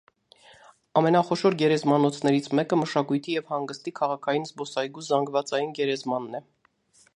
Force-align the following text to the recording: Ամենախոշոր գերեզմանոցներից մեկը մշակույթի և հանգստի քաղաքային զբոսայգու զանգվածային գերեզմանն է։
Ամենախոշոր 1.01 1.57
գերեզմանոցներից 1.59 2.47
մեկը 2.61 2.79
մշակույթի 2.85 3.37
և 3.37 3.51
հանգստի 3.53 3.95
քաղաքային 4.01 4.49
զբոսայգու 4.51 5.07
զանգվածային 5.11 5.79
գերեզմանն 5.83 6.39
է։ 6.41 6.45